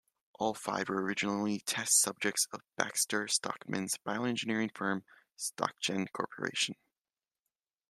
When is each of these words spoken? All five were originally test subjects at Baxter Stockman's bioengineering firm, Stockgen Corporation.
All 0.39 0.55
five 0.55 0.89
were 0.89 0.99
originally 1.03 1.59
test 1.59 1.99
subjects 2.01 2.47
at 2.55 2.61
Baxter 2.75 3.27
Stockman's 3.27 3.99
bioengineering 4.03 4.75
firm, 4.75 5.03
Stockgen 5.37 6.11
Corporation. 6.11 6.73